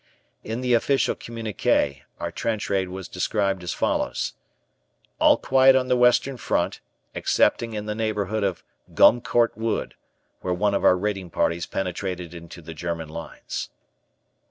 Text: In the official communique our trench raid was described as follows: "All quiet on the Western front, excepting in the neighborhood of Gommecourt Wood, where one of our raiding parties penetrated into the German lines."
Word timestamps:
In 0.43 0.61
the 0.61 0.73
official 0.73 1.13
communique 1.13 2.03
our 2.19 2.31
trench 2.31 2.71
raid 2.71 2.89
was 2.89 3.07
described 3.07 3.61
as 3.61 3.71
follows: 3.71 4.33
"All 5.19 5.37
quiet 5.37 5.75
on 5.75 5.89
the 5.89 5.95
Western 5.95 6.37
front, 6.37 6.79
excepting 7.13 7.73
in 7.73 7.85
the 7.85 7.93
neighborhood 7.93 8.43
of 8.43 8.63
Gommecourt 8.95 9.55
Wood, 9.55 9.93
where 10.39 10.55
one 10.55 10.73
of 10.73 10.83
our 10.83 10.97
raiding 10.97 11.29
parties 11.29 11.67
penetrated 11.67 12.33
into 12.33 12.63
the 12.63 12.73
German 12.73 13.09
lines." 13.09 13.69